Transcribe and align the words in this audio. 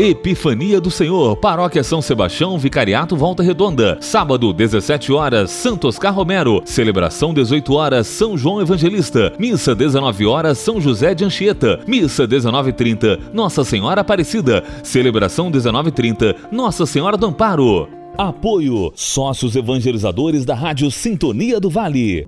Epifania 0.00 0.80
do 0.80 0.90
Senhor, 0.90 1.36
Paróquia 1.36 1.84
São 1.84 2.00
Sebastião, 2.00 2.56
Vicariato 2.56 3.14
Volta 3.14 3.42
Redonda. 3.42 3.98
Sábado, 4.00 4.50
17 4.50 5.12
horas, 5.12 5.50
Santo 5.50 5.88
Oscar 5.88 6.14
Romero. 6.14 6.62
Celebração, 6.64 7.34
18 7.34 7.74
horas, 7.74 8.06
São 8.06 8.34
João 8.34 8.62
Evangelista. 8.62 9.34
Missa, 9.38 9.74
19 9.74 10.24
horas, 10.24 10.56
São 10.56 10.80
José 10.80 11.14
de 11.14 11.22
Anchieta. 11.22 11.80
Missa, 11.86 12.26
19h30, 12.26 13.20
Nossa 13.34 13.62
Senhora 13.62 14.00
Aparecida. 14.00 14.64
Celebração, 14.82 15.52
19h30, 15.52 16.34
Nossa 16.50 16.86
Senhora 16.86 17.18
do 17.18 17.26
Amparo. 17.26 17.86
Apoio: 18.16 18.92
Sócios 18.94 19.54
Evangelizadores 19.54 20.46
da 20.46 20.54
Rádio 20.54 20.90
Sintonia 20.90 21.60
do 21.60 21.68
Vale. 21.68 22.26